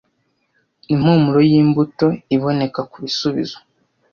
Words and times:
Impumuro 0.93 1.39
yimbuto 1.51 2.07
iboneka 2.35 2.79
kubisubizo 2.91 3.57